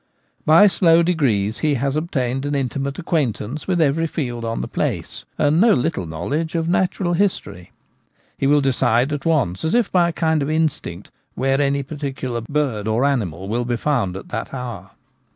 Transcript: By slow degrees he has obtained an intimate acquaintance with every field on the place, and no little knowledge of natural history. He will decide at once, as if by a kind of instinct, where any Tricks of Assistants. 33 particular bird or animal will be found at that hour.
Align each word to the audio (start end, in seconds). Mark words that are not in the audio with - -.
By 0.47 0.65
slow 0.65 1.03
degrees 1.03 1.59
he 1.59 1.75
has 1.75 1.95
obtained 1.95 2.43
an 2.47 2.55
intimate 2.55 2.97
acquaintance 2.97 3.67
with 3.67 3.79
every 3.79 4.07
field 4.07 4.43
on 4.43 4.61
the 4.61 4.67
place, 4.67 5.25
and 5.37 5.61
no 5.61 5.75
little 5.75 6.07
knowledge 6.07 6.55
of 6.55 6.67
natural 6.67 7.13
history. 7.13 7.71
He 8.35 8.47
will 8.47 8.61
decide 8.61 9.13
at 9.13 9.25
once, 9.27 9.63
as 9.63 9.75
if 9.75 9.91
by 9.91 10.09
a 10.09 10.11
kind 10.11 10.41
of 10.41 10.49
instinct, 10.49 11.11
where 11.35 11.61
any 11.61 11.83
Tricks 11.83 11.91
of 11.91 11.95
Assistants. 11.95 12.01
33 12.01 12.09
particular 12.09 12.41
bird 12.81 12.87
or 12.87 13.05
animal 13.05 13.47
will 13.47 13.63
be 13.63 13.77
found 13.77 14.17
at 14.17 14.29
that 14.29 14.51
hour. 14.55 14.89